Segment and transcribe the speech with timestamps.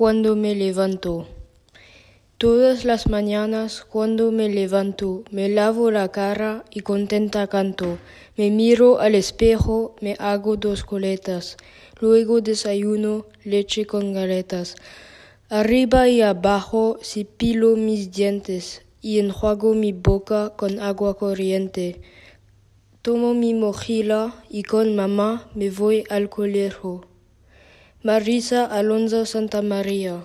[0.00, 1.26] cuando me levanto.
[2.38, 7.98] Todas las mañanas cuando me levanto, me lavo la cara y contenta canto.
[8.34, 11.58] Me miro al espejo, me hago dos coletas.
[12.00, 14.76] Luego desayuno leche con galetas.
[15.50, 22.00] Arriba y abajo cepilo mis dientes y enjuago mi boca con agua corriente.
[23.02, 27.09] Tomo mi mochila y con mamá me voy al colegio.
[28.02, 30.24] Marisa Alonso Santa María.